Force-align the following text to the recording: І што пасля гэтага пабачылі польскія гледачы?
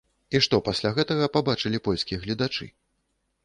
І 0.37 0.39
што 0.45 0.59
пасля 0.69 0.91
гэтага 0.95 1.29
пабачылі 1.37 1.83
польскія 1.91 2.23
гледачы? 2.27 2.65